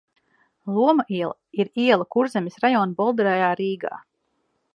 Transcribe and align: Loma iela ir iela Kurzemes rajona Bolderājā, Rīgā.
Loma 0.77 1.05
iela 1.17 1.59
ir 1.63 1.69
iela 1.83 2.09
Kurzemes 2.15 2.59
rajona 2.65 2.99
Bolderājā, 3.03 3.53
Rīgā. 3.65 3.95